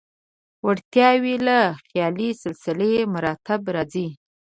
وړتیاوې 0.65 1.35
له 1.47 1.59
خیالي 1.85 2.29
سلسله 2.43 2.87
مراتبو 3.13 3.69
راځي. 3.75 4.07